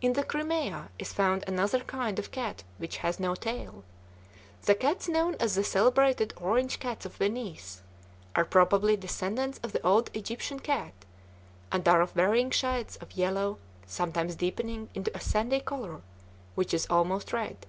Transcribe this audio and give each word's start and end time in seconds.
In 0.00 0.12
the 0.12 0.22
Crimea 0.22 0.90
is 0.96 1.12
found 1.12 1.42
another 1.48 1.80
kind 1.80 2.20
of 2.20 2.30
cat 2.30 2.62
which 2.78 2.98
has 2.98 3.18
no 3.18 3.34
tail. 3.34 3.82
The 4.62 4.76
cats 4.76 5.08
known 5.08 5.34
as 5.40 5.56
the 5.56 5.64
"celebrated 5.64 6.32
orange 6.36 6.78
cats 6.78 7.04
of 7.04 7.14
Venice," 7.16 7.82
are 8.36 8.44
probably 8.44 8.96
descendants 8.96 9.58
of 9.64 9.72
the 9.72 9.84
old 9.84 10.08
Egyptian 10.16 10.60
cat, 10.60 10.92
and 11.72 11.82
are 11.88 12.00
of 12.00 12.12
varying 12.12 12.52
shades 12.52 12.94
of 12.98 13.14
yellow, 13.16 13.58
sometimes 13.88 14.36
deepening 14.36 14.88
into 14.94 15.10
a 15.16 15.20
sandy 15.20 15.58
color 15.58 16.00
which 16.54 16.72
is 16.72 16.86
almost 16.88 17.32
red. 17.32 17.66